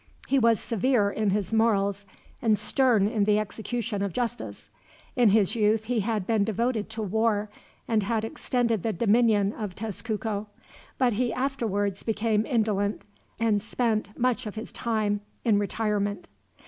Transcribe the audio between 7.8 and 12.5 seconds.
and had extended the dominion of Tezcuco; but he afterwards became